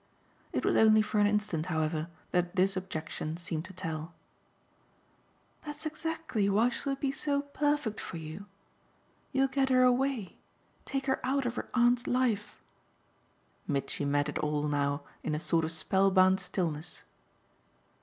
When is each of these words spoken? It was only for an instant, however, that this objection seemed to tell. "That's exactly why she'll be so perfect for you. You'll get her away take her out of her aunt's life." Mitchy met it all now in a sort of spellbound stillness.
It 0.51 0.65
was 0.65 0.75
only 0.77 1.03
for 1.03 1.19
an 1.19 1.27
instant, 1.27 1.67
however, 1.67 2.07
that 2.31 2.55
this 2.55 2.75
objection 2.75 3.37
seemed 3.37 3.65
to 3.65 3.73
tell. 3.73 4.15
"That's 5.63 5.85
exactly 5.85 6.49
why 6.49 6.69
she'll 6.69 6.95
be 6.95 7.11
so 7.11 7.43
perfect 7.43 7.99
for 7.99 8.17
you. 8.17 8.47
You'll 9.31 9.47
get 9.47 9.69
her 9.69 9.83
away 9.83 10.39
take 10.85 11.05
her 11.05 11.19
out 11.23 11.45
of 11.45 11.53
her 11.53 11.69
aunt's 11.75 12.07
life." 12.07 12.59
Mitchy 13.67 14.03
met 14.03 14.27
it 14.27 14.39
all 14.39 14.67
now 14.67 15.03
in 15.21 15.35
a 15.35 15.39
sort 15.39 15.63
of 15.65 15.71
spellbound 15.71 16.39
stillness. 16.39 17.03